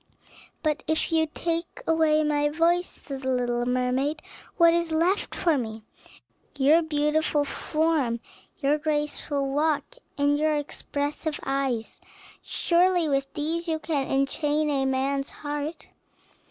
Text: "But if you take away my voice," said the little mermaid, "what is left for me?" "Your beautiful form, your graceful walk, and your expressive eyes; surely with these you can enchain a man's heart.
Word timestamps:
"But 0.63 0.81
if 0.87 1.11
you 1.11 1.27
take 1.31 1.83
away 1.85 2.23
my 2.23 2.49
voice," 2.49 2.87
said 2.89 3.21
the 3.21 3.29
little 3.29 3.67
mermaid, 3.67 4.23
"what 4.57 4.73
is 4.73 4.91
left 4.91 5.35
for 5.35 5.59
me?" 5.59 5.83
"Your 6.57 6.81
beautiful 6.81 7.45
form, 7.45 8.19
your 8.57 8.79
graceful 8.79 9.47
walk, 9.53 9.97
and 10.17 10.39
your 10.39 10.55
expressive 10.55 11.39
eyes; 11.45 12.01
surely 12.41 13.07
with 13.09 13.31
these 13.35 13.67
you 13.67 13.77
can 13.77 14.07
enchain 14.07 14.71
a 14.71 14.85
man's 14.85 15.29
heart. 15.29 15.89